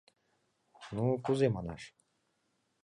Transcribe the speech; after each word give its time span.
—Ну, 0.95 1.05
кузе 1.25 1.47
манаш?.. 1.55 1.83